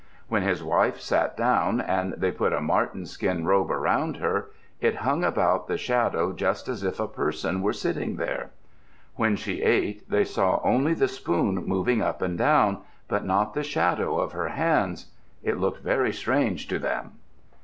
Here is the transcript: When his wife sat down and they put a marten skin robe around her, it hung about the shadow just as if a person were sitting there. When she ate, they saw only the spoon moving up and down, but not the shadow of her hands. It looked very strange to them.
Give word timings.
When 0.29 0.41
his 0.41 0.63
wife 0.63 0.99
sat 0.99 1.37
down 1.37 1.79
and 1.79 2.13
they 2.13 2.31
put 2.31 2.53
a 2.53 2.59
marten 2.59 3.05
skin 3.05 3.45
robe 3.45 3.69
around 3.69 4.17
her, 4.17 4.49
it 4.79 4.95
hung 5.05 5.23
about 5.23 5.67
the 5.67 5.77
shadow 5.77 6.33
just 6.33 6.67
as 6.67 6.83
if 6.83 6.99
a 6.99 7.05
person 7.07 7.61
were 7.61 7.71
sitting 7.71 8.15
there. 8.15 8.49
When 9.15 9.35
she 9.35 9.61
ate, 9.61 10.09
they 10.09 10.23
saw 10.25 10.59
only 10.63 10.95
the 10.95 11.07
spoon 11.07 11.67
moving 11.67 12.01
up 12.01 12.23
and 12.23 12.35
down, 12.35 12.79
but 13.07 13.25
not 13.25 13.53
the 13.53 13.61
shadow 13.61 14.17
of 14.17 14.31
her 14.31 14.47
hands. 14.47 15.11
It 15.43 15.59
looked 15.59 15.83
very 15.83 16.13
strange 16.13 16.67
to 16.69 16.79
them. 16.79 17.19